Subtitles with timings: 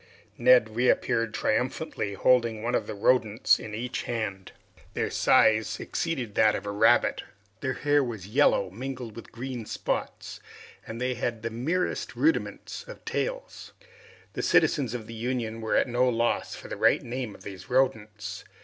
[0.35, 4.51] Neb reappeared triumphantly holding one of the rodents in each hand.
[4.95, 7.21] Their size exceeded that of a rabbit,
[7.59, 10.39] their hair was yellow, mingled with green spots,
[10.87, 13.73] and they had the merest rudiments of tails.
[14.33, 17.69] The citizens of the Union were at no loss for the right name of these
[17.69, 18.43] rodents.